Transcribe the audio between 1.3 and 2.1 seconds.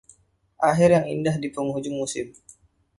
di penghujung